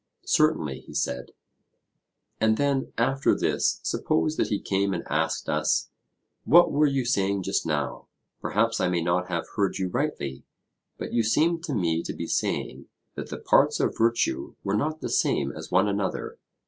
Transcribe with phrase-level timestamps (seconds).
[0.25, 1.29] Certainly, he said.
[2.39, 5.91] And then after this suppose that he came and asked us,
[6.43, 8.07] 'What were you saying just now?
[8.41, 10.43] Perhaps I may not have heard you rightly,
[10.97, 15.01] but you seemed to me to be saying that the parts of virtue were not
[15.01, 16.39] the same as one another.'